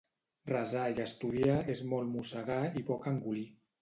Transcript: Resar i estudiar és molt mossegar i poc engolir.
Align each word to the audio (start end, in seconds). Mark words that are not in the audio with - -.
Resar 0.51 0.85
i 0.93 0.95
estudiar 1.03 1.57
és 1.75 1.83
molt 1.91 2.13
mossegar 2.15 2.59
i 2.83 2.87
poc 2.89 3.07
engolir. 3.13 3.45